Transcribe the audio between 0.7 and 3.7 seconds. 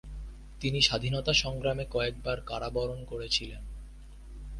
স্বাধীনতা সংগ্রামে কয়েকবার কারাবরণ করেছিলেন।